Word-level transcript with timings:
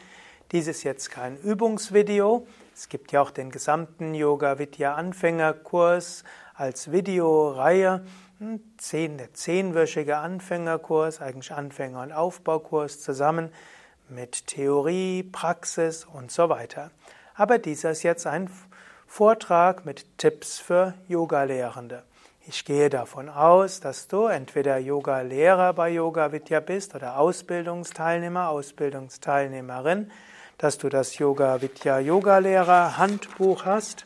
dies 0.53 0.67
ist 0.67 0.83
jetzt 0.83 1.09
kein 1.09 1.35
Übungsvideo. 1.37 2.45
Es 2.75 2.87
gibt 2.87 3.11
ja 3.11 3.23
auch 3.23 3.31
den 3.31 3.49
gesamten 3.49 4.13
Yoga 4.13 4.59
Vidya 4.59 4.93
Anfängerkurs 4.93 6.23
als 6.53 6.91
Videoreihe. 6.91 8.05
Zehn, 8.77 9.17
der 9.17 9.33
zehnwöchige 9.33 10.17
Anfängerkurs, 10.17 11.21
eigentlich 11.21 11.51
Anfänger- 11.51 12.03
und 12.03 12.11
Aufbaukurs 12.11 13.01
zusammen 13.01 13.51
mit 14.09 14.45
Theorie, 14.45 15.23
Praxis 15.23 16.05
und 16.05 16.31
so 16.31 16.49
weiter. 16.49 16.91
Aber 17.33 17.57
dieser 17.57 17.89
ist 17.89 18.03
jetzt 18.03 18.27
ein 18.27 18.47
Vortrag 19.07 19.85
mit 19.85 20.19
Tipps 20.19 20.59
für 20.59 20.93
Yogalehrende. 21.07 22.03
Ich 22.45 22.63
gehe 22.63 22.91
davon 22.91 23.27
aus, 23.27 23.79
dass 23.79 24.07
du 24.07 24.25
entweder 24.25 24.77
Yoga-Lehrer 24.77 25.73
bei 25.73 25.89
Yoga 25.89 26.31
Vidya 26.31 26.59
bist 26.59 26.93
oder 26.93 27.17
Ausbildungsteilnehmer, 27.17 28.49
Ausbildungsteilnehmerin 28.49 30.11
dass 30.57 30.77
du 30.77 30.89
das 30.89 31.17
Yoga 31.17 31.61
Vidya 31.61 31.99
Yoga 31.99 32.37
Lehrer 32.37 32.97
Handbuch 32.97 33.65
hast 33.65 34.05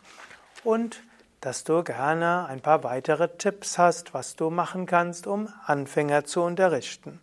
und 0.64 1.02
dass 1.42 1.64
du 1.64 1.84
gerne 1.84 2.46
ein 2.48 2.62
paar 2.62 2.84
weitere 2.84 3.28
Tipps 3.38 3.78
hast, 3.78 4.14
was 4.14 4.36
du 4.36 4.50
machen 4.50 4.86
kannst, 4.86 5.28
um 5.28 5.50
Anfänger 5.66 6.26
zu 6.26 6.42
unterrichten. 6.42 7.20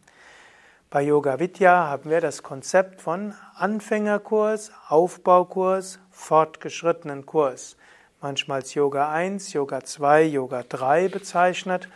Bei 0.90 1.02
Yoga 1.02 1.40
Vidya 1.40 1.88
haben 1.88 2.08
wir 2.08 2.20
das 2.20 2.44
Konzept 2.44 3.00
von 3.00 3.34
Anfängerkurs, 3.56 4.70
Aufbaukurs, 4.88 5.98
fortgeschrittenen 6.12 7.27
Kurs. 7.27 7.77
Manchmal 8.20 8.60
als 8.60 8.74
Yoga 8.74 9.10
1, 9.10 9.52
Yoga 9.52 9.82
2, 9.82 10.22
Yoga 10.22 10.62
3 10.62 11.08
bezeichnet. 11.08 11.88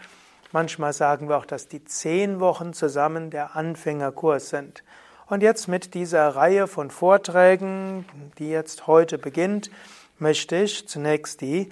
Manchmal 0.50 0.92
sagen 0.92 1.28
wir 1.28 1.36
auch, 1.36 1.46
dass 1.46 1.68
die 1.68 1.84
zehn 1.84 2.40
Wochen 2.40 2.72
zusammen 2.72 3.30
der 3.30 3.54
Anfängerkurs 3.54 4.48
sind. 4.48 4.82
Und 5.28 5.42
jetzt 5.42 5.68
mit 5.68 5.92
dieser 5.92 6.26
Reihe 6.30 6.66
von 6.66 6.90
Vorträgen, 6.90 8.06
die 8.38 8.48
jetzt 8.48 8.86
heute 8.86 9.18
beginnt, 9.18 9.70
möchte 10.18 10.56
ich 10.56 10.88
zunächst 10.88 11.42
die 11.42 11.70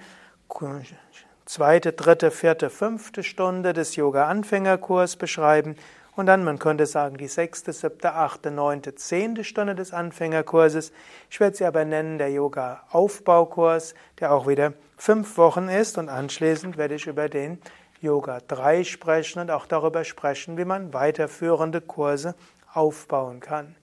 zweite, 1.45 1.91
dritte, 1.91 2.29
vierte, 2.29 2.69
fünfte 2.69 3.23
Stunde 3.23 3.73
des 3.73 3.95
Yoga-Anfängerkurs 3.95 5.15
beschreiben 5.15 5.75
und 6.15 6.27
dann, 6.27 6.43
man 6.43 6.59
könnte 6.59 6.85
sagen, 6.85 7.17
die 7.17 7.27
sechste, 7.27 7.73
siebte, 7.73 8.13
achte, 8.13 8.51
neunte, 8.51 8.93
zehnte 8.93 9.43
Stunde 9.43 9.73
des 9.73 9.91
Anfängerkurses. 9.91 10.91
Ich 11.31 11.39
werde 11.39 11.57
sie 11.57 11.65
aber 11.65 11.83
nennen 11.83 12.19
der 12.19 12.29
Yoga-Aufbaukurs, 12.29 13.95
der 14.19 14.33
auch 14.33 14.47
wieder 14.47 14.73
fünf 14.97 15.35
Wochen 15.39 15.67
ist 15.67 15.97
und 15.97 16.09
anschließend 16.09 16.77
werde 16.77 16.93
ich 16.93 17.07
über 17.07 17.27
den 17.27 17.59
Yoga 18.01 18.39
3 18.47 18.83
sprechen 18.83 19.39
und 19.39 19.49
auch 19.49 19.65
darüber 19.65 20.03
sprechen, 20.03 20.59
wie 20.59 20.65
man 20.65 20.93
weiterführende 20.93 21.81
Kurse 21.81 22.35
aufbauen 22.77 23.39
kann. 23.39 23.75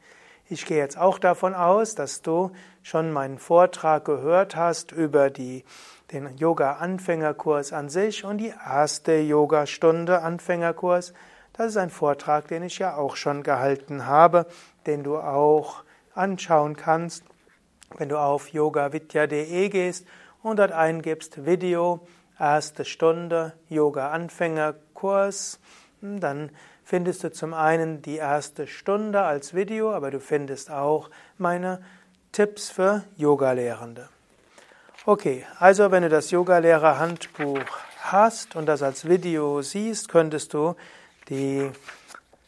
Ich 0.48 0.66
gehe 0.66 0.78
jetzt 0.78 0.98
auch 0.98 1.18
davon 1.18 1.54
aus, 1.54 1.94
dass 1.94 2.22
du 2.22 2.50
schon 2.82 3.12
meinen 3.12 3.38
Vortrag 3.38 4.04
gehört 4.04 4.56
hast 4.56 4.92
über 4.92 5.30
die, 5.30 5.64
den 6.12 6.36
Yoga-Anfängerkurs 6.36 7.72
an 7.72 7.88
sich 7.88 8.24
und 8.24 8.38
die 8.38 8.52
erste 8.64 9.14
Yoga-Stunde 9.14 10.20
Anfängerkurs. 10.20 11.14
Das 11.54 11.68
ist 11.68 11.76
ein 11.76 11.90
Vortrag, 11.90 12.48
den 12.48 12.62
ich 12.62 12.78
ja 12.78 12.96
auch 12.96 13.16
schon 13.16 13.42
gehalten 13.42 14.06
habe, 14.06 14.46
den 14.86 15.02
du 15.02 15.16
auch 15.16 15.82
anschauen 16.14 16.76
kannst, 16.76 17.24
wenn 17.96 18.08
du 18.08 18.18
auf 18.18 18.48
yogavidya.de 18.48 19.68
gehst 19.70 20.06
und 20.42 20.58
dort 20.58 20.72
eingibst 20.72 21.46
Video, 21.46 22.06
erste 22.38 22.84
Stunde 22.84 23.54
Yoga-Anfängerkurs, 23.68 25.58
dann 26.02 26.50
findest 26.84 27.24
du 27.24 27.32
zum 27.32 27.54
einen 27.54 28.02
die 28.02 28.16
erste 28.16 28.66
Stunde 28.66 29.22
als 29.22 29.54
Video, 29.54 29.92
aber 29.92 30.10
du 30.10 30.20
findest 30.20 30.70
auch 30.70 31.08
meine 31.38 31.82
Tipps 32.32 32.70
für 32.70 33.04
Yogalehrende. 33.16 34.08
Okay, 35.06 35.44
also 35.58 35.90
wenn 35.90 36.02
du 36.02 36.08
das 36.08 36.30
Yogalehrer-Handbuch 36.30 37.60
hast 38.00 38.56
und 38.56 38.66
das 38.66 38.82
als 38.82 39.08
Video 39.08 39.62
siehst, 39.62 40.08
könntest 40.08 40.54
du 40.54 40.76
die, 41.28 41.70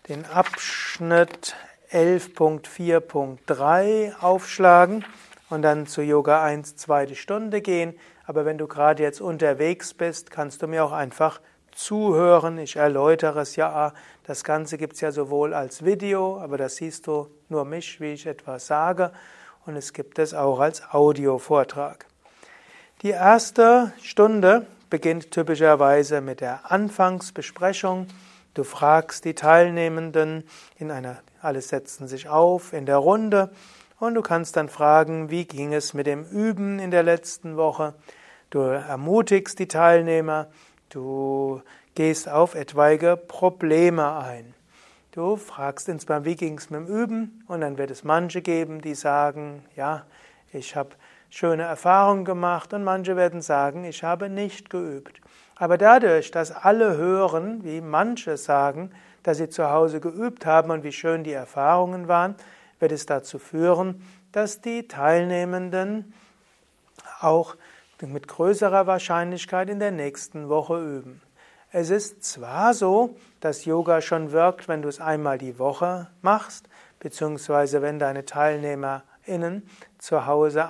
den 0.08 0.24
Abschnitt 0.26 1.54
11.4.3 1.92 4.18
aufschlagen 4.20 5.04
und 5.50 5.62
dann 5.62 5.86
zu 5.86 6.02
Yoga 6.02 6.42
1 6.42 6.76
zweite 6.76 7.14
Stunde 7.14 7.60
gehen. 7.60 7.98
Aber 8.26 8.44
wenn 8.44 8.58
du 8.58 8.66
gerade 8.66 9.02
jetzt 9.02 9.20
unterwegs 9.20 9.94
bist, 9.94 10.30
kannst 10.30 10.62
du 10.62 10.66
mir 10.66 10.84
auch 10.84 10.92
einfach 10.92 11.40
zuhören. 11.76 12.58
Ich 12.58 12.76
erläutere 12.76 13.40
es 13.40 13.54
ja. 13.54 13.92
Das 14.24 14.42
Ganze 14.42 14.78
gibt 14.78 14.94
es 14.94 15.00
ja 15.00 15.12
sowohl 15.12 15.54
als 15.54 15.84
Video, 15.84 16.40
aber 16.40 16.56
da 16.56 16.68
siehst 16.68 17.06
du 17.06 17.28
nur 17.48 17.64
mich, 17.64 18.00
wie 18.00 18.14
ich 18.14 18.26
etwas 18.26 18.66
sage. 18.66 19.12
Und 19.66 19.76
es 19.76 19.92
gibt 19.92 20.18
es 20.18 20.34
auch 20.34 20.58
als 20.58 20.82
Audiovortrag. 20.90 22.06
Die 23.02 23.10
erste 23.10 23.92
Stunde 24.00 24.66
beginnt 24.88 25.30
typischerweise 25.30 26.20
mit 26.20 26.40
der 26.40 26.72
Anfangsbesprechung. 26.72 28.06
Du 28.54 28.64
fragst 28.64 29.24
die 29.24 29.34
Teilnehmenden 29.34 30.44
in 30.78 30.90
einer, 30.90 31.18
alle 31.42 31.60
setzen 31.60 32.08
sich 32.08 32.28
auf 32.28 32.72
in 32.72 32.86
der 32.86 32.96
Runde 32.96 33.50
und 33.98 34.14
du 34.14 34.22
kannst 34.22 34.56
dann 34.56 34.68
fragen, 34.68 35.30
wie 35.30 35.44
ging 35.44 35.74
es 35.74 35.92
mit 35.92 36.06
dem 36.06 36.24
Üben 36.24 36.78
in 36.78 36.90
der 36.90 37.02
letzten 37.02 37.56
Woche? 37.56 37.94
Du 38.50 38.60
ermutigst 38.60 39.58
die 39.58 39.68
Teilnehmer, 39.68 40.48
Du 40.88 41.62
gehst 41.94 42.28
auf 42.28 42.54
etwaige 42.54 43.16
Probleme 43.16 44.16
ein. 44.16 44.54
Du 45.12 45.36
fragst 45.36 45.88
insbesondere, 45.88 46.32
wie 46.32 46.36
ging 46.36 46.58
es 46.58 46.70
mit 46.70 46.80
dem 46.80 46.86
Üben? 46.86 47.44
Und 47.48 47.62
dann 47.62 47.78
wird 47.78 47.90
es 47.90 48.04
manche 48.04 48.42
geben, 48.42 48.82
die 48.82 48.94
sagen, 48.94 49.64
ja, 49.74 50.04
ich 50.52 50.76
habe 50.76 50.90
schöne 51.30 51.64
Erfahrungen 51.64 52.24
gemacht 52.24 52.72
und 52.72 52.84
manche 52.84 53.16
werden 53.16 53.40
sagen, 53.40 53.84
ich 53.84 54.04
habe 54.04 54.28
nicht 54.28 54.70
geübt. 54.70 55.20
Aber 55.56 55.78
dadurch, 55.78 56.30
dass 56.30 56.52
alle 56.52 56.96
hören, 56.96 57.64
wie 57.64 57.80
manche 57.80 58.36
sagen, 58.36 58.90
dass 59.22 59.38
sie 59.38 59.48
zu 59.48 59.70
Hause 59.70 60.00
geübt 60.00 60.46
haben 60.46 60.70
und 60.70 60.84
wie 60.84 60.92
schön 60.92 61.24
die 61.24 61.32
Erfahrungen 61.32 62.08
waren, 62.08 62.36
wird 62.78 62.92
es 62.92 63.06
dazu 63.06 63.38
führen, 63.38 64.02
dass 64.32 64.60
die 64.60 64.86
Teilnehmenden 64.86 66.12
auch 67.20 67.56
mit 68.02 68.28
größerer 68.28 68.86
Wahrscheinlichkeit 68.86 69.70
in 69.70 69.78
der 69.78 69.90
nächsten 69.90 70.48
Woche 70.48 70.78
üben. 70.78 71.22
Es 71.72 71.90
ist 71.90 72.24
zwar 72.24 72.74
so, 72.74 73.16
dass 73.40 73.64
Yoga 73.64 74.00
schon 74.00 74.32
wirkt, 74.32 74.68
wenn 74.68 74.82
du 74.82 74.88
es 74.88 75.00
einmal 75.00 75.38
die 75.38 75.58
Woche 75.58 76.08
machst, 76.22 76.68
beziehungsweise 77.00 77.82
wenn 77.82 77.98
deine 77.98 78.24
TeilnehmerInnen 78.24 79.68
zu 79.98 80.26
Hause 80.26 80.68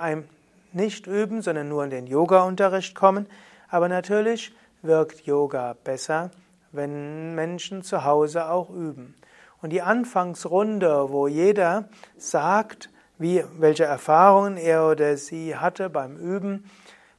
nicht 0.73 1.07
üben, 1.07 1.43
sondern 1.43 1.69
nur 1.69 1.85
in 1.85 1.91
den 1.91 2.07
Yoga-Unterricht 2.07 2.95
kommen, 2.95 3.27
aber 3.69 3.89
natürlich 3.89 4.55
wirkt 4.83 5.27
Yoga 5.27 5.75
besser, 5.85 6.31
wenn 6.73 7.35
Menschen 7.35 7.83
zu 7.83 8.05
Hause 8.05 8.49
auch 8.49 8.71
üben. 8.71 9.15
Und 9.63 9.71
die 9.71 9.83
Anfangsrunde, 9.83 11.11
wo 11.11 11.27
jeder 11.27 11.89
sagt, 12.17 12.91
wie, 13.19 13.45
welche 13.59 13.85
Erfahrungen 13.85 14.57
er 14.57 14.87
oder 14.89 15.17
sie 15.17 15.57
hatte 15.57 15.89
beim 15.89 16.17
Üben, 16.17 16.71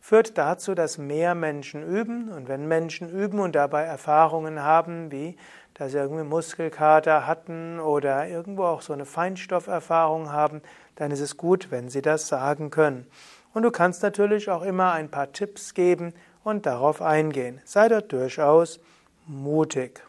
führt 0.08 0.38
dazu, 0.38 0.74
dass 0.74 0.98
mehr 0.98 1.36
Menschen 1.36 1.84
üben. 1.84 2.32
Und 2.32 2.48
wenn 2.48 2.66
Menschen 2.66 3.10
üben 3.10 3.42
und 3.42 3.56
dabei 3.56 3.84
Erfahrungen 3.84 4.64
haben, 4.64 5.12
wie 5.12 5.36
dass 5.74 5.92
sie 5.92 5.98
irgendwie 5.98 6.24
Muskelkater 6.24 7.28
hatten 7.28 7.82
oder 7.82 8.26
irgendwo 8.26 8.64
auch 8.64 8.82
so 8.82 8.94
eine 8.94 9.04
Feinstofferfahrung 9.04 10.32
haben, 10.32 10.62
dann 10.96 11.12
ist 11.12 11.20
es 11.20 11.36
gut, 11.36 11.72
wenn 11.72 11.90
sie 11.90 12.02
das 12.02 12.30
sagen 12.30 12.70
können. 12.70 13.06
Und 13.54 13.64
du 13.64 13.70
kannst 13.70 14.02
natürlich 14.02 14.50
auch 14.50 14.62
immer 14.62 14.94
ein 14.94 15.12
paar 15.12 15.34
Tipps 15.34 15.74
geben 15.74 16.14
und 16.42 16.66
darauf 16.66 17.02
eingehen. 17.02 17.60
Sei 17.66 17.90
dort 17.90 18.10
durchaus 18.14 18.80
mutig. 19.26 20.02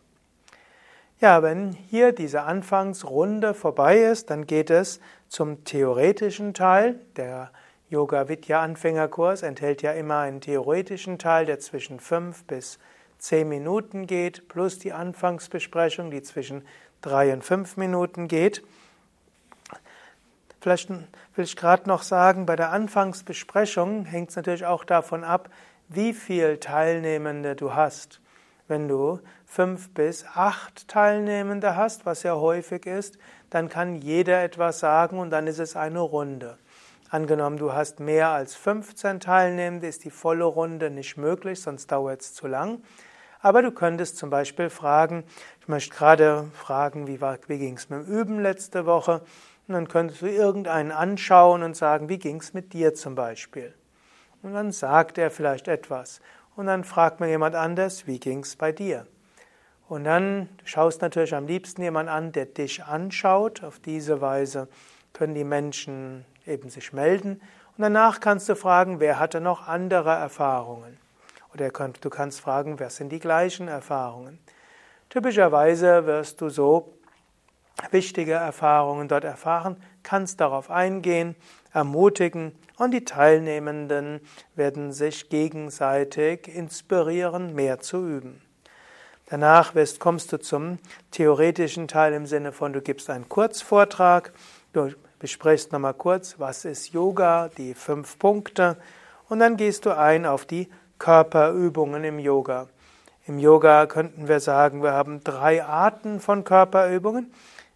Ja, 1.19 1.43
wenn 1.43 1.73
hier 1.73 2.13
diese 2.13 2.43
Anfangsrunde 2.43 3.53
vorbei 3.53 3.99
ist, 3.99 4.31
dann 4.31 4.47
geht 4.47 4.71
es 4.71 5.01
zum 5.27 5.65
theoretischen 5.65 6.55
Teil 6.55 7.01
der 7.17 7.51
Yoga 7.91 8.29
Vidya 8.29 8.61
Anfängerkurs 8.61 9.43
enthält 9.43 9.81
ja 9.81 9.93
immer 9.93 10.19
einen 10.19 10.43
theoretischen 10.43 11.19
Teil, 11.19 11.47
der 11.47 11.59
zwischen 11.59 12.01
fünf 12.01 12.45
bis 12.45 12.79
zehn 13.19 13.49
Minuten 13.49 14.07
geht, 14.07 14.47
plus 14.49 14.79
die 14.79 14.93
Anfangsbesprechung, 14.93 16.11
die 16.11 16.23
zwischen 16.23 16.67
drei 17.01 17.33
und 17.33 17.45
fünf 17.45 17.79
Minuten 17.79 18.29
geht. 18.29 18.63
Vielleicht 20.61 20.91
will 20.91 21.45
ich 21.45 21.57
gerade 21.57 21.89
noch 21.89 22.03
sagen, 22.03 22.45
bei 22.45 22.57
der 22.57 22.73
Anfangsbesprechung 22.73 24.05
hängt 24.05 24.31
es 24.31 24.37
natürlich 24.37 24.67
auch 24.67 24.85
davon 24.85 25.25
ab, 25.25 25.49
wie 25.89 26.13
viele 26.13 26.61
Teilnehmende 26.61 27.57
du 27.57 27.75
hast. 27.75 28.21
Wenn 28.67 28.87
du 28.87 29.21
fünf 29.47 29.95
bis 29.95 30.27
acht 30.35 30.89
Teilnehmende 30.89 31.75
hast, 31.75 32.05
was 32.05 32.23
ja 32.23 32.35
häufig 32.35 32.85
ist, 32.85 33.19
dann 33.49 33.71
kann 33.71 33.95
jeder 33.95 34.43
etwas 34.43 34.79
sagen 34.79 35.19
und 35.19 35.31
dann 35.31 35.47
ist 35.47 35.59
es 35.59 35.75
eine 35.75 36.01
Runde. 36.01 36.59
Angenommen, 37.11 37.57
du 37.57 37.73
hast 37.73 38.01
mehr 38.01 38.29
als 38.29 38.55
15 38.55 39.21
Teilnehmende, 39.21 39.87
ist 39.87 40.05
die 40.05 40.11
volle 40.11 40.45
Runde 40.45 40.91
nicht 40.91 41.17
möglich, 41.17 41.63
sonst 41.63 41.91
dauert 41.91 42.21
es 42.21 42.35
zu 42.35 42.47
lang. 42.47 42.83
Aber 43.41 43.63
du 43.63 43.73
könntest 43.73 44.19
zum 44.19 44.29
Beispiel 44.29 44.69
fragen, 44.69 45.25
ich 45.61 45.69
möchte 45.69 45.95
gerade 45.95 46.51
fragen, 46.53 47.07
wie, 47.07 47.21
wie 47.21 47.59
ging 47.59 47.79
es 47.79 47.89
mit 47.89 48.01
dem 48.01 48.07
Üben 48.07 48.41
letzte 48.41 48.85
Woche? 48.85 49.23
Und 49.67 49.75
dann 49.75 49.89
könntest 49.89 50.21
du 50.21 50.27
irgendeinen 50.27 50.93
anschauen 50.93 51.63
und 51.63 51.77
sagen, 51.77 52.11
wie 52.11 52.19
ging 52.19 52.41
es 52.41 52.53
mit 52.53 52.75
dir 52.75 52.95
zum 52.95 53.15
Beispiel? 53.15 53.75
Und 54.43 54.53
dann 54.53 54.71
sagt 54.71 55.17
er 55.17 55.31
vielleicht 55.31 55.67
etwas. 55.67 56.21
Und 56.57 56.67
dann 56.67 56.85
fragt 56.85 57.21
man 57.21 57.31
jemand 57.31 57.55
anders, 57.55 58.07
wie 58.07 58.21
ging 58.21 58.41
es 58.41 58.57
bei 58.57 58.73
dir? 58.73 59.07
Und 59.89 60.05
dann 60.05 60.51
du 60.59 60.67
schaust 60.67 61.01
natürlich 61.01 61.35
am 61.35 61.47
liebsten 61.47 61.81
jemand 61.81 62.11
an, 62.11 62.33
der 62.33 62.45
dich 62.45 62.85
anschaut. 62.85 63.65
Auf 63.65 63.79
diese 63.79 64.21
Weise 64.21 64.69
können 65.15 65.35
die 65.35 65.45
Menschen 65.45 66.27
eben 66.49 66.71
sich 66.71 66.93
melden. 66.93 67.41
Und 67.77 67.83
danach 67.83 68.21
kannst 68.21 68.49
du 68.49 68.57
fragen, 68.57 69.01
wer 69.01 69.19
hatte 69.19 69.41
noch 69.41 69.69
andere 69.69 70.11
Erfahrungen? 70.11 70.99
Oder 71.55 71.71
du 71.71 72.11
kannst 72.11 72.41
fragen, 72.41 72.79
wer 72.79 72.91
sind 72.91 73.11
die 73.11 73.21
gleichen 73.21 73.69
Erfahrungen? 73.69 74.39
Typischerweise 75.09 76.07
wirst 76.07 76.41
du 76.41 76.49
so 76.51 76.99
wichtige 77.91 78.33
Erfahrungen 78.33 79.09
dort 79.09 79.25
erfahren, 79.25 79.77
kannst 80.03 80.41
darauf 80.41 80.71
eingehen, 80.71 81.37
ermutigen 81.73 82.53
und 82.77 82.93
die 82.93 83.05
Teilnehmenden 83.05 84.21
werden 84.55 84.93
sich 84.93 85.29
gegenseitig 85.29 86.49
inspirieren, 86.49 87.55
mehr 87.55 87.79
zu 87.81 88.07
üben. 88.07 88.43
Danach 89.27 89.75
kommst 89.99 90.33
du 90.33 90.39
zum 90.39 90.79
theoretischen 91.11 91.87
Teil 91.87 92.15
im 92.15 92.27
Sinne 92.27 92.53
von, 92.53 92.73
du 92.73 92.81
gibst 92.81 93.11
einen 93.11 93.29
Kurzvortrag, 93.29 94.33
du 94.73 94.91
besprichst 95.19 95.73
nochmal 95.73 95.95
kurz, 95.95 96.39
was 96.39 96.65
ist 96.65 96.93
Yoga, 96.93 97.51
die 97.57 97.75
fünf 97.75 98.19
Punkte, 98.19 98.77
und 99.29 99.41
dann 99.41 99.57
gehst 99.57 99.85
du 99.85 99.97
ein 99.97 100.25
auf 100.25 100.47
die 100.47 100.69
Körperübungen 100.99 102.03
im 102.05 102.19
Yoga. 102.19 102.69
Im 103.27 103.39
Yoga 103.39 103.87
könnten 103.87 104.27
wir 104.27 104.41
sagen, 104.41 104.83
wir 104.83 104.93
haben 104.93 105.23
drei 105.23 105.63
Arten 105.63 106.19
von 106.19 106.45
Körperübungen. 106.45 107.31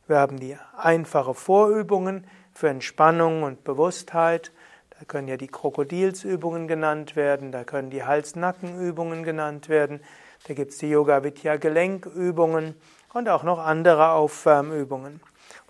Wir 0.06 0.18
haben 0.18 0.40
die 0.40 0.56
einfache 0.76 1.34
Vorübungen 1.34 2.26
für 2.54 2.70
Entspannung 2.70 3.42
und 3.42 3.62
Bewusstheit. 3.64 4.50
Da 4.98 5.04
können 5.04 5.28
ja 5.28 5.36
die 5.36 5.48
Krokodilsübungen 5.48 6.68
genannt 6.68 7.16
werden, 7.16 7.52
da 7.52 7.64
können 7.64 7.90
die 7.90 8.04
Hals-Nacken-Übungen 8.04 9.24
genannt 9.24 9.68
werden, 9.68 10.00
da 10.46 10.54
gibt 10.54 10.72
es 10.72 10.78
die 10.78 10.90
Yoga-Vidya-Gelenkübungen 10.90 12.74
und 13.12 13.28
auch 13.28 13.42
noch 13.42 13.58
andere 13.58 14.12
Aufwärmübungen. 14.12 15.20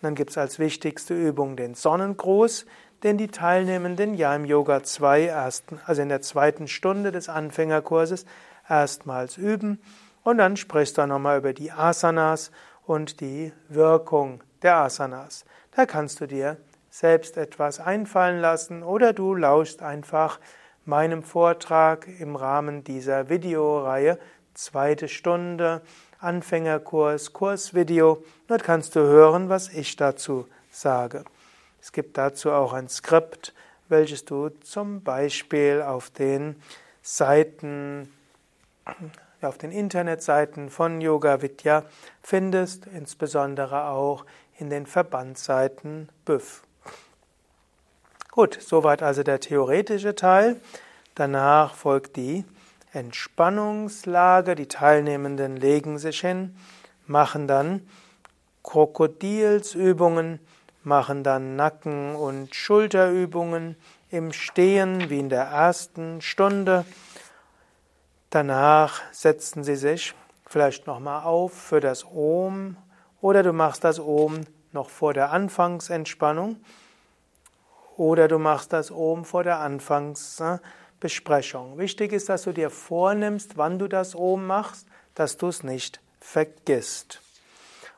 Dann 0.02 0.16
gibt 0.16 0.30
es 0.30 0.38
als 0.38 0.58
wichtigste 0.58 1.14
Übung 1.14 1.56
den 1.56 1.74
Sonnengruß, 1.74 2.66
den 3.04 3.18
die 3.18 3.28
Teilnehmenden 3.28 4.14
ja 4.14 4.34
im 4.34 4.44
Yoga 4.44 4.82
2 4.82 5.26
ersten, 5.26 5.80
also 5.86 6.02
in 6.02 6.08
der 6.08 6.20
zweiten 6.20 6.68
Stunde 6.68 7.12
des 7.12 7.28
Anfängerkurses 7.28 8.26
erstmals 8.68 9.36
üben. 9.36 9.80
Und 10.24 10.38
dann 10.38 10.56
sprichst 10.56 10.98
du 10.98 11.06
nochmal 11.06 11.38
über 11.38 11.52
die 11.52 11.72
Asanas 11.72 12.50
und 12.84 13.20
die 13.20 13.52
Wirkung 13.68 14.42
der 14.62 14.76
Asanas. 14.76 15.44
Da 15.74 15.86
kannst 15.86 16.20
du 16.20 16.26
dir 16.26 16.58
selbst 16.90 17.36
etwas 17.36 17.80
einfallen 17.80 18.40
lassen 18.40 18.82
oder 18.82 19.12
du 19.12 19.34
lauschst 19.34 19.82
einfach 19.82 20.38
meinem 20.84 21.22
Vortrag 21.22 22.06
im 22.20 22.36
Rahmen 22.36 22.84
dieser 22.84 23.28
Videoreihe 23.28 24.18
zweite 24.54 25.08
Stunde 25.08 25.80
Anfängerkurs, 26.22 27.32
Kursvideo. 27.32 28.22
Dort 28.46 28.64
kannst 28.64 28.96
du 28.96 29.00
hören, 29.00 29.48
was 29.48 29.68
ich 29.68 29.96
dazu 29.96 30.46
sage. 30.70 31.24
Es 31.80 31.92
gibt 31.92 32.16
dazu 32.16 32.52
auch 32.52 32.72
ein 32.72 32.88
Skript, 32.88 33.52
welches 33.88 34.24
du 34.24 34.48
zum 34.48 35.02
Beispiel 35.02 35.82
auf 35.82 36.10
den 36.10 36.62
Seiten, 37.02 38.12
auf 39.40 39.58
den 39.58 39.72
Internetseiten 39.72 40.70
von 40.70 41.00
Yoga 41.00 41.42
Vidya 41.42 41.84
findest, 42.22 42.86
insbesondere 42.86 43.88
auch 43.88 44.24
in 44.58 44.70
den 44.70 44.86
Verbandsseiten 44.86 46.08
BÜF. 46.24 46.62
Gut, 48.30 48.56
soweit 48.60 49.02
also 49.02 49.22
der 49.22 49.40
theoretische 49.40 50.14
Teil. 50.14 50.60
Danach 51.14 51.74
folgt 51.74 52.16
die 52.16 52.44
Entspannungslage. 52.92 54.54
Die 54.54 54.68
Teilnehmenden 54.68 55.56
legen 55.56 55.98
sich 55.98 56.20
hin, 56.20 56.56
machen 57.06 57.48
dann 57.48 57.88
Krokodilsübungen, 58.62 60.38
machen 60.84 61.24
dann 61.24 61.56
Nacken- 61.56 62.14
und 62.14 62.54
Schulterübungen 62.54 63.76
im 64.10 64.32
Stehen 64.32 65.08
wie 65.10 65.20
in 65.20 65.28
der 65.28 65.44
ersten 65.44 66.20
Stunde. 66.20 66.84
Danach 68.30 69.00
setzen 69.12 69.64
sie 69.64 69.76
sich 69.76 70.14
vielleicht 70.46 70.86
nochmal 70.86 71.24
auf 71.24 71.52
für 71.54 71.80
das 71.80 72.04
Om 72.04 72.76
oder 73.20 73.42
du 73.42 73.52
machst 73.52 73.84
das 73.84 73.98
Om 73.98 74.40
noch 74.72 74.90
vor 74.90 75.14
der 75.14 75.30
Anfangsentspannung 75.32 76.56
oder 77.96 78.28
du 78.28 78.38
machst 78.38 78.72
das 78.72 78.90
Om 78.90 79.24
vor 79.24 79.44
der 79.44 79.60
Anfangsbesprechung. 81.02 81.78
Wichtig 81.78 82.12
ist, 82.12 82.28
dass 82.28 82.42
du 82.42 82.52
dir 82.52 82.70
vornimmst, 82.70 83.56
wann 83.56 83.78
du 83.78 83.88
das 83.88 84.14
Om 84.14 84.46
machst, 84.46 84.86
dass 85.14 85.36
du 85.36 85.48
es 85.48 85.64
nicht 85.64 86.00
vergisst. 86.20 87.20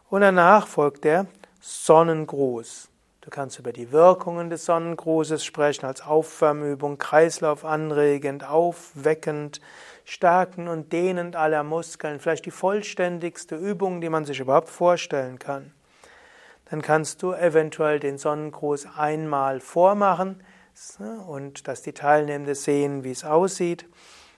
Und 0.09 0.23
danach 0.23 0.67
folgt 0.67 1.05
der 1.05 1.27
Sonnengruß. 1.61 2.89
Du 3.21 3.31
kannst 3.31 3.59
über 3.59 3.73
die 3.73 3.93
Wirkungen 3.93 4.51
des 4.51 4.65
Sonnengrußes 4.65 5.45
sprechen, 5.45 5.87
als 5.87 6.03
Aufwärmübung, 6.03 6.99
Kreislauf 6.99 7.65
anregend, 7.65 8.49
aufweckend, 8.49 9.61
stärken 10.05 10.69
und 10.69 10.93
dehnend 10.93 11.37
aller 11.37 11.63
Muskeln. 11.63 12.21
Vielleicht 12.21 12.47
die 12.47 12.51
vollständigste 12.51 13.57
Übung, 13.57 14.01
die 14.01 14.11
man 14.11 14.25
sich 14.25 14.41
überhaupt 14.41 14.69
vorstellen 14.69 15.39
kann. 15.39 15.73
Dann 16.71 16.81
kannst 16.81 17.23
du 17.23 17.33
eventuell 17.33 18.01
den 18.01 18.19
Sonnengruß 18.19 18.89
einmal 18.97 19.61
vormachen 19.61 20.43
und 21.27 21.69
dass 21.69 21.83
die 21.83 21.93
Teilnehmenden 21.93 22.55
sehen, 22.55 23.05
wie 23.05 23.11
es 23.11 23.25
aussieht. 23.25 23.87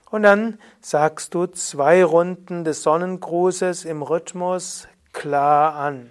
Und 0.09 0.23
dann 0.23 0.59
sagst 0.79 1.33
du 1.33 1.47
zwei 1.47 2.03
Runden 2.03 2.63
des 2.63 2.83
Sonnengrußes 2.83 3.85
im 3.85 4.01
Rhythmus 4.01 4.87
klar 5.11 5.75
an. 5.75 6.09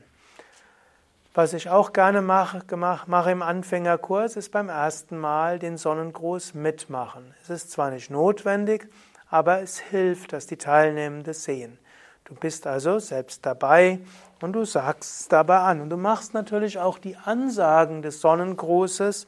Was 1.33 1.53
ich 1.53 1.69
auch 1.69 1.93
gerne 1.93 2.23
mache, 2.23 2.63
mache 2.77 3.31
im 3.31 3.43
Anfängerkurs, 3.43 4.37
ist 4.37 4.53
beim 4.53 4.69
ersten 4.69 5.19
Mal 5.19 5.59
den 5.59 5.77
Sonnengruß 5.77 6.55
mitmachen. 6.55 7.35
Es 7.43 7.51
ist 7.51 7.71
zwar 7.71 7.91
nicht 7.91 8.11
notwendig, 8.11 8.89
aber 9.29 9.61
es 9.61 9.79
hilft, 9.79 10.33
dass 10.33 10.47
die 10.47 10.57
Teilnehmenden 10.57 11.35
sehen. 11.35 11.79
Du 12.25 12.35
bist 12.35 12.67
also 12.67 12.99
selbst 12.99 13.45
dabei 13.47 14.01
und 14.41 14.55
du 14.55 14.65
sagst 14.65 15.21
es 15.21 15.29
dabei 15.29 15.59
an. 15.59 15.81
Und 15.81 15.91
du 15.91 15.97
machst 15.97 16.35
natürlich 16.35 16.79
auch 16.79 16.99
die 16.99 17.17
Ansagen 17.17 18.03
des 18.03 18.21
Sonnengrußes 18.21 19.27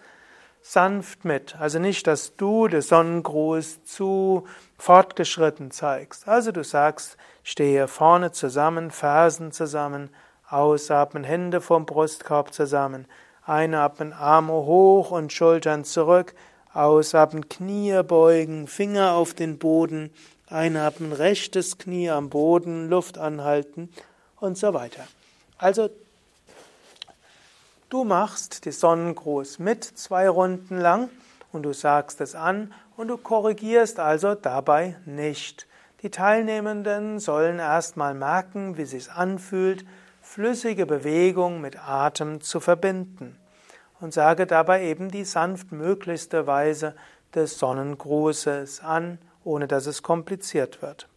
sanft 0.69 1.25
mit. 1.25 1.57
Also 1.59 1.79
nicht, 1.79 2.07
dass 2.07 2.37
du 2.37 2.69
den 2.69 2.83
Sonnengruß 2.83 3.85
zu 3.85 4.47
fortgeschritten 4.77 5.71
zeigst. 5.71 6.29
Also 6.29 6.53
du 6.53 6.63
sagst, 6.63 7.17
stehe 7.43 7.89
vorne 7.89 8.33
zusammen, 8.33 8.91
Fersen 8.91 9.51
zusammen, 9.51 10.11
Ausatmen, 10.47 11.25
Hände 11.25 11.63
vom 11.63 11.87
Brustkorb 11.87 12.53
zusammen. 12.53 13.07
Einatmen, 13.47 14.13
Arme 14.13 14.53
hoch 14.53 15.11
und 15.11 15.33
Schultern 15.33 15.85
zurück. 15.85 16.35
Ausatmen, 16.75 17.49
Knie 17.49 18.03
beugen, 18.03 18.67
Finger 18.67 19.13
auf 19.13 19.33
den 19.33 19.59
Boden. 19.59 20.11
Einatmen, 20.49 21.13
rechtes 21.13 21.79
Knie 21.79 22.11
am 22.11 22.29
Boden, 22.29 22.91
Luft 22.91 23.17
anhalten 23.17 23.89
und 24.37 24.59
so 24.59 24.75
weiter. 24.75 25.07
Also, 25.57 25.89
du 27.89 28.05
machst 28.05 28.65
die 28.65 28.71
Sonnengruß 28.71 29.59
mit 29.59 29.85
zwei 29.85 30.29
Runden 30.29 30.79
lang 30.79 31.09
und 31.53 31.63
du 31.63 31.73
sagst 31.73 32.21
es 32.21 32.35
an 32.35 32.73
und 32.97 33.09
du 33.09 33.17
korrigierst 33.17 33.99
also 34.01 34.35
dabei 34.35 34.97
nicht. 35.07 35.67
Die 36.03 36.11
Teilnehmenden 36.11 37.19
sollen 37.19 37.59
erstmal 37.59 38.15
merken, 38.15 38.77
wie 38.77 38.83
es 38.83 38.91
sich 38.91 39.11
anfühlt, 39.11 39.85
flüssige 40.23 40.87
Bewegung 40.87 41.61
mit 41.61 41.79
Atem 41.89 42.41
zu 42.41 42.61
verbinden. 42.61 43.37
Und 44.01 44.13
sage 44.15 44.47
dabei 44.47 44.85
eben 44.85 45.11
die 45.11 45.25
sanftmöglichste 45.25 46.47
Weise 46.47 46.95
des 47.35 47.59
Sonnengrußes 47.59 48.81
an, 48.81 49.19
ohne 49.43 49.67
dass 49.67 49.87
es 49.87 50.05
kompliziert 50.05 50.83
wird. 50.83 51.09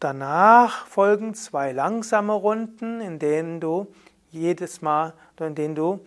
Danach 0.00 0.86
folgen 0.86 1.34
zwei 1.34 1.70
langsame 1.70 2.32
Runden, 2.32 3.00
in 3.00 3.20
denen 3.20 3.60
du 3.60 3.86
jedes 4.32 4.82
Mal, 4.82 5.14
in 5.38 5.54
denen 5.54 5.74
du 5.74 6.04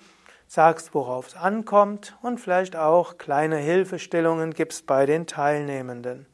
sagst, 0.47 0.93
worauf 0.93 1.27
es 1.27 1.35
ankommt 1.35 2.17
und 2.21 2.39
vielleicht 2.39 2.75
auch 2.75 3.17
kleine 3.17 3.57
Hilfestellungen 3.57 4.53
gibst 4.53 4.85
bei 4.85 5.05
den 5.05 5.27
Teilnehmenden. 5.27 6.27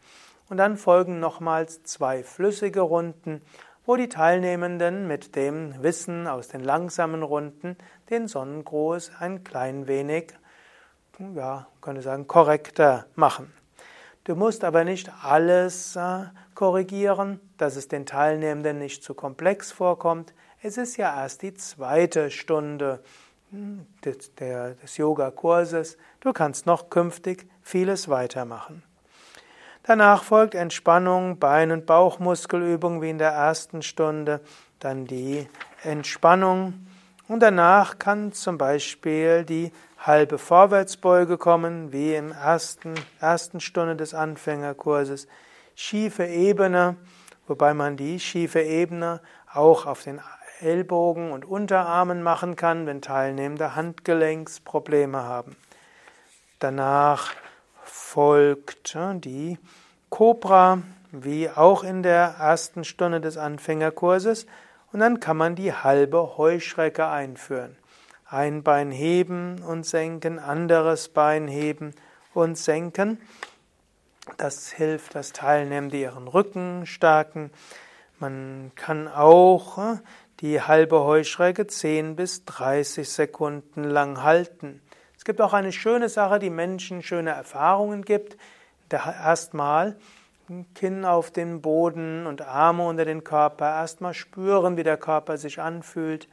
Und 0.50 0.58
dann 0.58 0.78
folgen 0.78 1.20
nochmals 1.20 1.84
zwei 1.84 2.24
flüssige 2.24 2.82
Runden, 2.82 3.42
wo 3.86 3.96
die 3.96 4.10
Teilnehmenden 4.10 5.08
mit 5.08 5.36
dem 5.36 5.82
Wissen 5.82 6.28
aus 6.28 6.50
den 6.50 6.62
langsamen 6.62 7.24
Runden 7.24 7.78
den 8.10 8.28
Sonnengruß 8.28 9.14
ein 9.20 9.44
klein 9.44 9.88
wenig, 9.88 10.34
ja, 11.36 11.68
könnte 11.82 12.02
sagen, 12.02 12.28
korrekter 12.28 13.06
machen. 13.16 13.54
Du 14.24 14.36
musst 14.36 14.64
aber 14.64 14.84
nicht 14.84 15.12
alles 15.24 15.96
äh, 15.96 16.26
korrigieren, 16.54 17.40
dass 17.58 17.76
es 17.76 17.88
den 17.88 18.06
Teilnehmenden 18.06 18.78
nicht 18.78 19.04
zu 19.04 19.16
komplex 19.16 19.72
vorkommt. 19.72 20.34
Es 20.64 20.78
ist 20.78 20.98
ja 20.98 21.24
erst 21.24 21.42
die 21.42 21.56
zweite 21.56 22.30
Stunde 22.30 23.00
hm, 23.50 23.88
des, 24.06 24.32
Yoga-Kurses. 24.96 25.98
Du 26.20 26.34
kannst 26.34 26.68
noch 26.68 26.92
künftig 26.92 27.48
vieles 27.64 28.10
weitermachen. 28.10 28.84
Danach 29.82 30.24
folgt 30.24 30.54
Entspannung, 30.54 31.40
Bein- 31.40 31.72
und 31.72 31.88
Bauchmuskelübung 31.88 33.02
wie 33.02 33.10
in 33.10 33.18
der 33.18 33.32
ersten 33.32 33.82
Stunde, 33.82 34.42
dann 34.78 35.08
die 35.08 35.50
Entspannung 35.84 36.86
und 37.28 37.40
danach 37.40 37.98
kann 37.98 38.32
zum 38.32 38.60
Beispiel 38.60 39.44
die 39.44 39.72
halbe 39.98 40.38
Vorwärtsbeuge 40.38 41.40
kommen, 41.40 41.92
wie 41.92 42.14
im 42.14 42.34
ersten, 42.34 42.94
ersten 43.20 43.62
Stunde 43.62 43.96
des 43.96 44.14
Anfängerkurses. 44.14 45.28
Schiefe 45.74 46.26
Ebene, 46.26 46.98
wobei 47.48 47.74
man 47.74 47.98
die 47.98 48.20
schiefe 48.20 48.62
Ebene 48.62 49.22
auch 49.54 49.86
auf 49.86 50.04
den 50.04 50.22
Ellbogen 50.62 51.32
und 51.32 51.46
Unterarmen 51.46 52.24
machen 52.24 52.56
kann, 52.56 52.86
wenn 52.86 53.02
Teilnehmende 53.02 53.76
Handgelenksprobleme 53.76 55.24
haben. 55.24 55.56
Danach 56.60 57.32
folgt 57.84 58.98
die 59.24 59.58
Cobra, 60.10 60.82
wie 61.12 61.50
auch 61.50 61.84
in 61.84 62.04
der 62.04 62.36
ersten 62.40 62.84
Stunde 62.84 63.22
des 63.22 63.38
Anfängerkurses, 63.38 64.46
und 64.92 65.00
dann 65.00 65.20
kann 65.20 65.38
man 65.38 65.56
die 65.56 65.74
halbe 65.74 66.38
Heuschrecke 66.38 67.08
einführen. 67.08 67.78
Ein 68.26 68.62
Bein 68.64 68.92
heben 68.92 69.62
und 69.64 69.86
senken, 69.86 70.38
anderes 70.40 71.10
Bein 71.10 71.48
heben 71.48 71.94
und 72.34 72.58
senken. 72.58 73.20
Das 74.38 74.72
hilft, 74.72 75.16
dass 75.16 75.34
Teilnehmende 75.34 75.98
ihren 75.98 76.28
Rücken 76.28 76.86
stärken. 76.86 77.52
Man 78.20 78.72
kann 78.76 79.08
auch 79.08 79.98
die 80.42 80.62
halbe 80.62 81.02
Heuschrecke 81.02 81.68
10 81.68 82.16
bis 82.16 82.46
30 82.46 83.08
Sekunden 83.08 83.84
lang 83.84 84.24
halten. 84.24 84.82
Es 85.16 85.24
gibt 85.24 85.40
auch 85.40 85.54
eine 85.54 85.72
schöne 85.72 86.10
Sache, 86.10 86.40
die 86.40 86.50
Menschen 86.50 87.04
schöne 87.04 87.30
Erfahrungen 87.30 88.04
gibt. 88.04 88.38
Erstmal 88.90 89.98
Kinn 90.74 91.06
auf 91.06 91.32
den 91.32 91.62
Boden 91.62 92.26
und 92.26 92.42
Arme 92.42 92.86
unter 92.88 93.06
den 93.06 93.24
Körper. 93.24 93.68
Erstmal 93.68 94.16
spüren, 94.16 94.78
wie 94.78 94.84
der 94.84 94.98
Körper 94.98 95.38
sich 95.38 95.62
anfühlt 95.62 96.28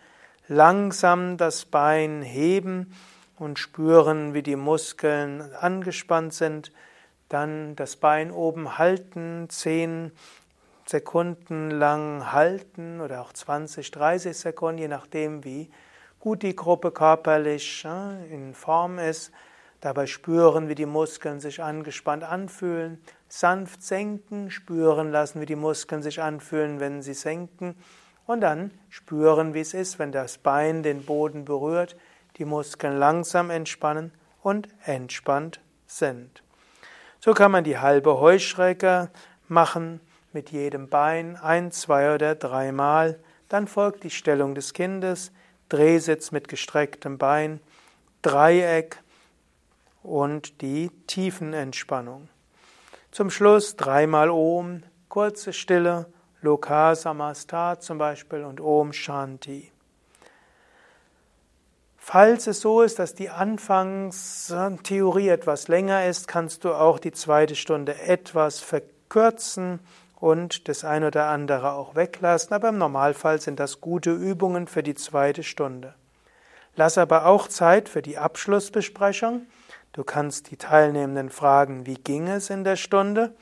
langsam 0.48 1.36
das 1.36 1.66
Bein 1.66 2.22
heben 2.22 2.94
und 3.38 3.58
spüren, 3.58 4.34
wie 4.34 4.42
die 4.42 4.56
Muskeln 4.56 5.52
angespannt 5.54 6.32
sind. 6.32 6.72
Dann 7.28 7.76
das 7.76 7.96
Bein 7.96 8.30
oben 8.30 8.78
halten, 8.78 9.48
zehn 10.88 11.00
Sekunden 11.00 11.70
lang 11.70 12.32
halten 12.32 13.02
oder 13.02 13.20
auch 13.20 13.34
20, 13.34 13.90
30 13.90 14.34
Sekunden, 14.34 14.78
je 14.78 14.88
nachdem, 14.88 15.44
wie 15.44 15.70
gut 16.18 16.42
die 16.42 16.56
Gruppe 16.56 16.92
körperlich 16.92 17.84
in 18.30 18.54
Form 18.54 18.98
ist. 18.98 19.30
Dabei 19.82 20.06
spüren, 20.06 20.68
wie 20.68 20.74
die 20.74 20.86
Muskeln 20.86 21.40
sich 21.40 21.62
angespannt 21.62 22.24
anfühlen. 22.24 23.00
Sanft 23.28 23.82
senken, 23.82 24.50
spüren 24.50 25.12
lassen, 25.12 25.42
wie 25.42 25.46
die 25.46 25.56
Muskeln 25.56 26.02
sich 26.02 26.22
anfühlen, 26.22 26.80
wenn 26.80 27.02
sie 27.02 27.14
senken 27.14 27.76
und 28.26 28.40
dann 28.40 28.72
spüren, 28.88 29.52
wie 29.52 29.60
es 29.60 29.74
ist, 29.74 29.98
wenn 29.98 30.10
das 30.10 30.38
Bein 30.38 30.82
den 30.82 31.04
Boden 31.04 31.44
berührt, 31.44 31.96
die 32.38 32.46
Muskeln 32.46 32.98
langsam 32.98 33.50
entspannen 33.50 34.12
und 34.42 34.68
entspannt 34.84 35.60
sind. 35.86 36.42
So 37.20 37.34
kann 37.34 37.52
man 37.52 37.64
die 37.64 37.78
halbe 37.78 38.18
Heuschrecke 38.18 39.10
machen 39.48 40.00
mit 40.32 40.50
jedem 40.50 40.88
Bein 40.88 41.36
ein, 41.36 41.72
zwei 41.72 42.14
oder 42.14 42.34
dreimal. 42.34 43.18
Dann 43.48 43.66
folgt 43.66 44.04
die 44.04 44.10
Stellung 44.10 44.54
des 44.54 44.72
Kindes, 44.72 45.32
Drehsitz 45.68 46.30
mit 46.30 46.48
gestrecktem 46.48 47.18
Bein, 47.18 47.60
Dreieck 48.22 49.02
und 50.02 50.60
die 50.60 50.90
Tiefenentspannung. 51.06 52.28
Zum 53.10 53.30
Schluss 53.30 53.76
dreimal 53.76 54.30
Om, 54.30 54.82
kurze 55.08 55.52
Stille 55.52 56.06
Loka 56.40 56.94
Samastat 56.94 57.82
zum 57.82 57.98
Beispiel 57.98 58.44
und 58.44 58.60
Om 58.60 58.92
Shanti. 58.92 59.72
Falls 61.96 62.46
es 62.46 62.60
so 62.60 62.80
ist, 62.80 62.98
dass 62.98 63.14
die 63.14 63.28
Anfangstheorie 63.28 65.28
etwas 65.28 65.68
länger 65.68 66.06
ist, 66.06 66.28
kannst 66.28 66.64
du 66.64 66.72
auch 66.72 66.98
die 66.98 67.12
zweite 67.12 67.54
Stunde 67.54 68.00
etwas 68.00 68.60
verkürzen 68.60 69.80
und 70.20 70.68
das 70.68 70.84
ein 70.84 71.04
oder 71.04 71.26
andere 71.26 71.72
auch 71.72 71.94
weglassen, 71.94 72.52
aber 72.52 72.70
im 72.70 72.78
Normalfall 72.78 73.40
sind 73.40 73.60
das 73.60 73.80
gute 73.80 74.12
Übungen 74.12 74.66
für 74.66 74.82
die 74.82 74.94
zweite 74.94 75.42
Stunde. 75.42 75.94
Lass 76.74 76.98
aber 76.98 77.26
auch 77.26 77.48
Zeit 77.48 77.88
für 77.88 78.02
die 78.02 78.18
Abschlussbesprechung. 78.18 79.46
Du 79.92 80.04
kannst 80.04 80.50
die 80.50 80.56
Teilnehmenden 80.56 81.30
fragen, 81.30 81.86
wie 81.86 81.96
ging 81.96 82.28
es 82.28 82.50
in 82.50 82.64
der 82.64 82.76
Stunde? 82.76 83.34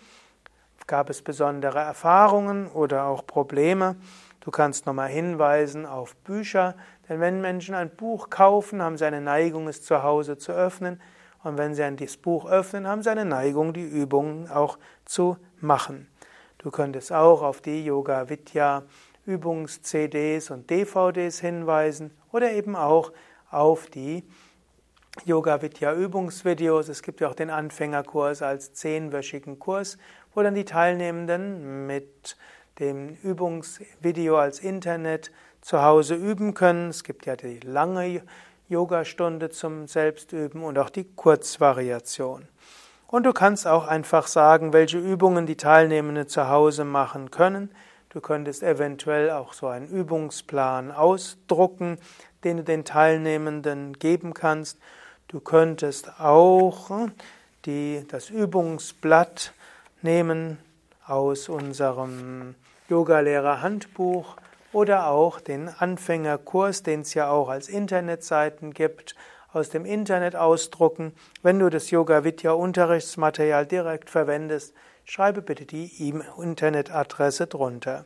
Gab 0.87 1.11
es 1.11 1.23
besondere 1.23 1.80
Erfahrungen 1.80 2.68
oder 2.68 3.06
auch 3.06 3.26
Probleme? 3.26 3.97
Du 4.40 4.50
kannst 4.50 4.87
nochmal 4.87 5.09
hinweisen 5.09 5.87
auf 5.87 6.14
Bücher, 6.16 6.76
denn 7.09 7.21
wenn 7.21 7.40
Menschen 7.40 7.75
ein 7.75 7.90
Buch 7.90 8.30
kaufen, 8.30 8.80
haben 8.80 8.97
sie 8.97 9.04
eine 9.04 9.21
Neigung, 9.21 9.66
es 9.66 9.83
zu 9.83 10.02
Hause 10.02 10.38
zu 10.38 10.52
öffnen. 10.52 11.00
Und 11.42 11.59
wenn 11.59 11.75
sie 11.75 11.83
ein 11.83 11.97
Buch 12.23 12.47
öffnen, 12.47 12.87
haben 12.87 13.02
sie 13.02 13.11
eine 13.11 13.25
Neigung, 13.25 13.73
die 13.73 13.85
Übungen 13.85 14.50
auch 14.50 14.78
zu 15.04 15.37
machen. 15.61 16.09
Du 16.66 16.73
könntest 16.73 17.12
auch 17.12 17.42
auf 17.42 17.61
die 17.61 17.85
Yoga 17.85 18.28
Vidya 18.28 18.82
Übungs-CDs 19.25 20.50
und 20.50 20.68
DVDs 20.68 21.38
hinweisen 21.38 22.11
oder 22.32 22.50
eben 22.50 22.75
auch 22.75 23.12
auf 23.52 23.87
die 23.87 24.25
Yoga 25.25 25.62
Vidya 25.62 25.94
Übungsvideos. 25.94 26.88
Es 26.88 27.02
gibt 27.02 27.20
ja 27.20 27.28
auch 27.28 27.37
den 27.37 27.50
Anfängerkurs 27.50 28.42
als 28.42 28.75
zehnwöchigen 28.75 29.61
Kurs, 29.61 29.96
wo 30.35 30.42
dann 30.42 30.56
die 30.56 30.64
Teilnehmenden 30.64 31.87
mit 31.87 32.37
dem 32.80 33.16
Übungsvideo 33.23 34.37
als 34.37 34.58
Internet 34.58 35.30
zu 35.61 35.82
Hause 35.82 36.16
üben 36.16 36.54
können. 36.54 36.88
Es 36.88 37.04
gibt 37.04 37.26
ja 37.26 37.37
die 37.37 37.61
lange 37.61 38.23
Yogastunde 38.68 39.50
zum 39.50 39.87
Selbstüben 39.87 40.64
und 40.64 40.78
auch 40.78 40.90
die 40.90 41.04
Kurzvariation. 41.14 42.49
Und 43.08 43.25
du 43.25 43.32
kannst 43.32 43.66
auch 43.66 43.86
einfach 43.86 44.26
sagen, 44.26 44.72
welche 44.72 44.98
Übungen 44.98 45.46
die 45.46 45.56
Teilnehmenden 45.56 46.28
zu 46.28 46.48
Hause 46.48 46.84
machen 46.84 47.30
können. 47.30 47.70
Du 48.08 48.20
könntest 48.20 48.62
eventuell 48.62 49.30
auch 49.30 49.52
so 49.52 49.68
einen 49.68 49.86
Übungsplan 49.88 50.90
ausdrucken, 50.90 51.98
den 52.42 52.56
du 52.56 52.64
den 52.64 52.84
Teilnehmenden 52.84 53.92
geben 53.98 54.34
kannst. 54.34 54.78
Du 55.28 55.38
könntest 55.38 56.18
auch 56.20 56.90
die, 57.64 58.04
das 58.08 58.30
Übungsblatt 58.30 59.52
nehmen 60.02 60.58
aus 61.06 61.48
unserem 61.48 62.54
Yogalehrer-Handbuch 62.88 64.36
oder 64.72 65.08
auch 65.08 65.40
den 65.40 65.68
Anfängerkurs, 65.68 66.82
den 66.82 67.02
es 67.02 67.14
ja 67.14 67.28
auch 67.28 67.48
als 67.48 67.68
Internetseiten 67.68 68.72
gibt, 68.72 69.14
aus 69.56 69.70
dem 69.70 69.84
Internet 69.84 70.36
ausdrucken. 70.36 71.12
Wenn 71.42 71.58
du 71.58 71.70
das 71.70 71.90
Yoga 71.90 72.22
Vidya 72.22 72.52
Unterrichtsmaterial 72.52 73.66
direkt 73.66 74.10
verwendest, 74.10 74.75
schreibe 75.04 75.42
bitte 75.42 75.64
die 75.64 75.86
Internetadresse 76.40 77.46
drunter. 77.46 78.04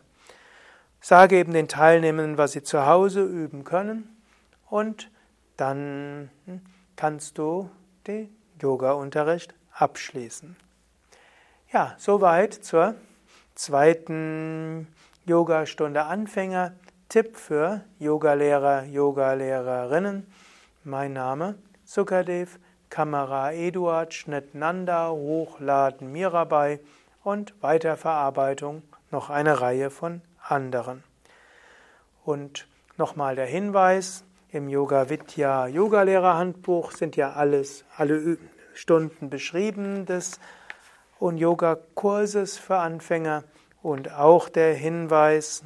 Sage 1.00 1.36
eben 1.36 1.52
den 1.52 1.68
Teilnehmenden, 1.68 2.38
was 2.38 2.52
sie 2.52 2.62
zu 2.62 2.86
Hause 2.86 3.22
üben 3.22 3.64
können 3.64 4.16
und 4.68 5.10
dann 5.56 6.30
kannst 6.96 7.36
du 7.38 7.70
den 8.06 8.34
Yoga-Unterricht 8.60 9.54
abschließen. 9.72 10.56
Ja, 11.72 11.94
soweit 11.98 12.54
zur 12.54 12.94
zweiten 13.54 14.88
Yogastunde 15.24 16.04
Anfänger. 16.04 16.72
Tipp 17.08 17.36
für 17.36 17.82
Yogalehrer, 17.98 18.84
Yogalehrerinnen. 18.84 20.26
Mein 20.84 21.12
Name? 21.12 21.56
Sukadev, 21.84 22.58
Kamera 22.88 23.52
Eduard, 23.52 24.14
Schnitt 24.14 24.54
Nanda, 24.54 25.10
Hochladen 25.10 26.10
Mirabai. 26.10 26.80
Und 27.22 27.52
Weiterverarbeitung. 27.60 28.82
Noch 29.10 29.28
eine 29.28 29.60
Reihe 29.60 29.90
von 29.90 30.22
anderen. 30.42 31.04
Und 32.24 32.66
nochmal 32.96 33.36
der 33.36 33.44
Hinweis, 33.44 34.24
Im 34.52 34.70
Yoga 34.70 35.10
Vidya 35.10 35.66
Yogalehrer-Handbuch 35.66 36.92
sind 36.92 37.14
ja 37.14 37.34
alles, 37.34 37.84
alle 37.98 38.38
Stunden 38.72 39.28
beschrieben 39.28 40.06
des 40.06 40.40
und 41.18 41.36
Yoga-Kurses 41.36 42.56
für 42.56 42.78
Anfänger. 42.78 43.44
Und 43.82 44.14
auch 44.14 44.48
der 44.48 44.72
Hinweis, 44.72 45.62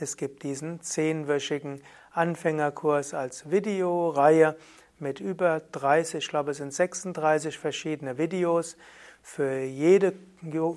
es 0.00 0.16
gibt 0.16 0.42
diesen 0.42 0.80
zehnwöchigen 0.80 1.82
Anfängerkurs 2.12 3.14
als 3.14 3.50
Videoreihe 3.50 4.56
mit 4.98 5.20
über 5.20 5.60
30, 5.72 6.24
ich 6.24 6.28
glaube 6.28 6.50
es 6.50 6.56
sind 6.56 6.72
36 6.72 7.58
verschiedene 7.58 8.18
Videos. 8.18 8.76
Für 9.22 9.60
jede, 9.60 10.14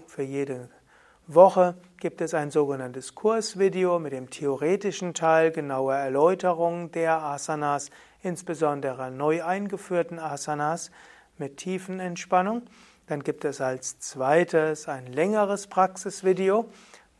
für 0.07 0.23
jede 0.23 0.69
Woche 1.27 1.75
gibt 1.97 2.21
es 2.21 2.33
ein 2.33 2.51
sogenanntes 2.51 3.15
Kursvideo 3.15 3.99
mit 3.99 4.13
dem 4.13 4.29
theoretischen 4.29 5.13
Teil, 5.13 5.51
genauer 5.51 5.95
Erläuterung 5.95 6.91
der 6.91 7.21
Asanas, 7.21 7.89
insbesondere 8.21 9.11
neu 9.11 9.43
eingeführten 9.43 10.19
Asanas 10.19 10.91
mit 11.37 11.57
Tiefenentspannung. 11.57 12.63
Dann 13.07 13.23
gibt 13.23 13.45
es 13.45 13.61
als 13.61 13.99
zweites 13.99 14.87
ein 14.87 15.07
längeres 15.07 15.67
Praxisvideo, 15.67 16.69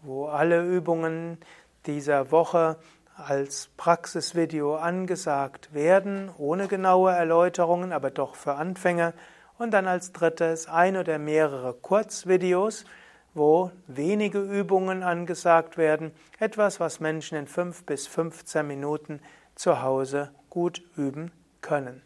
wo 0.02 0.26
alle 0.28 0.66
Übungen 0.66 1.38
dieser 1.86 2.32
Woche 2.32 2.78
als 3.16 3.70
Praxisvideo 3.78 4.76
angesagt 4.76 5.74
werden, 5.74 6.32
ohne 6.38 6.68
genaue 6.68 7.12
Erläuterungen, 7.12 7.92
aber 7.94 8.10
doch 8.10 8.36
für 8.36 8.56
Anfänger. 8.56 9.14
Und 9.58 9.72
dann 9.72 9.88
als 9.88 10.12
drittes 10.12 10.68
ein 10.68 10.98
oder 10.98 11.20
mehrere 11.20 11.74
Kurzvideos, 11.74 12.86
wo 13.34 13.72
wenige 13.88 14.40
Übungen 14.40 15.04
angesagt 15.04 15.78
werden, 15.78 16.12
etwas, 16.40 16.80
was 16.80 17.00
Menschen 17.00 17.38
in 17.38 17.48
fünf 17.48 17.86
bis 17.86 18.08
15 18.08 18.66
Minuten 18.66 19.22
zu 19.56 19.82
Hause 19.82 20.32
gut 20.50 20.82
üben 20.98 21.32
können. 21.62 22.02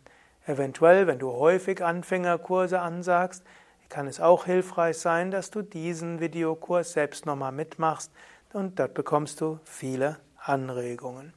Eventuell, 0.45 1.07
wenn 1.07 1.17
du 1.17 1.31
häufig 1.31 1.83
Anfängerkurse 1.83 2.79
ansagst, 2.79 3.43
kann 3.89 4.07
es 4.07 4.19
auch 4.19 4.45
hilfreich 4.45 4.97
sein, 4.97 5.31
dass 5.31 5.49
du 5.49 5.61
diesen 5.61 6.19
Videokurs 6.19 6.93
selbst 6.93 7.25
nochmal 7.25 7.51
mitmachst 7.51 8.11
und 8.53 8.79
dort 8.79 8.93
bekommst 8.93 9.41
du 9.41 9.59
viele 9.63 10.19
Anregungen. 10.37 11.33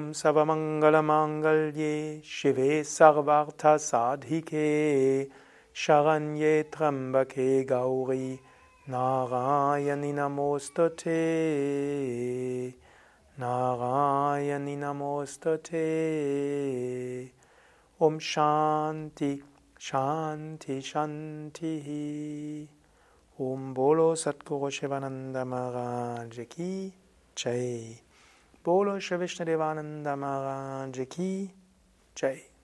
Om 0.07 0.13
Savamangalamangalye 0.13 2.23
Shive 2.23 2.83
Sarvartha 2.85 3.77
Sadhike 3.77 5.29
Sharanye 5.75 6.63
Trambake 6.71 7.65
Gauri 7.67 8.39
Narayani 8.87 10.13
Namostate 10.13 11.13
Narayani 13.37 14.77
Namostate 14.77 15.81
Om 17.99 18.17
Shanti 18.17 19.41
Shanti 19.77 20.81
Shanti 20.81 22.67
Om 23.37 23.73
Bolo 23.73 24.15
Satguru 24.15 24.71
Shivananda 24.71 25.45
Maharaj 25.45 26.47
Ki 26.47 26.93
Jai 27.35 28.06
Bolo 28.67 28.99
Shri 28.99 29.17
Vishnu 29.17 29.45
Devananda 29.45 30.17
Maharaj 30.17 31.07
Ki 31.07 31.49
Jai 32.13 32.56